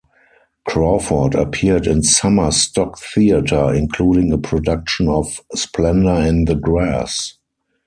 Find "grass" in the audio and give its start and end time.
6.55-7.37